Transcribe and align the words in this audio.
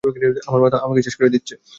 আমার 0.47 0.61
মাথা, 0.61 0.77
আমাকে 0.77 1.01
শেষ 1.01 1.15
করে 1.15 1.29
দিচ্ছে। 1.29 1.55